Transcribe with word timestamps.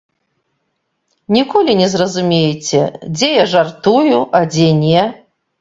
Ніколі 1.35 1.75
не 1.81 1.89
зразумееце, 1.95 2.81
дзе 3.15 3.31
я 3.33 3.45
жартую, 3.55 4.17
а 4.41 4.47
дзе 4.57 4.67
не. 4.83 5.09